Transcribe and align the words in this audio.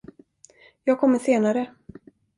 Jag 0.83 0.99
kommer 0.99 1.19
senare. 1.19 1.73